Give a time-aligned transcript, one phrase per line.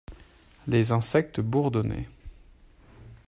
[0.67, 2.09] Les insectes bourdonnaient.